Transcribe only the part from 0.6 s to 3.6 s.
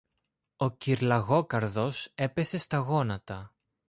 κυρ-Λαγόκαρδος έπεσε στα γόνατα.